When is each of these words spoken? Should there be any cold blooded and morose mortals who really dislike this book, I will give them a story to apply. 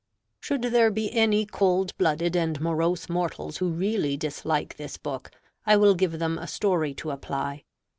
Should 0.39 0.63
there 0.63 0.89
be 0.89 1.13
any 1.13 1.45
cold 1.45 1.95
blooded 1.95 2.35
and 2.35 2.59
morose 2.59 3.07
mortals 3.07 3.57
who 3.57 3.69
really 3.69 4.17
dislike 4.17 4.77
this 4.77 4.97
book, 4.97 5.29
I 5.63 5.77
will 5.77 5.93
give 5.93 6.17
them 6.17 6.39
a 6.39 6.47
story 6.47 6.95
to 6.95 7.11
apply. 7.11 7.65